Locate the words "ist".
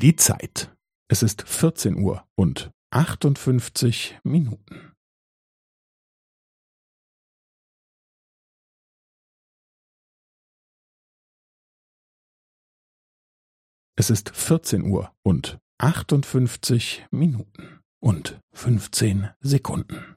1.22-1.42, 14.08-14.30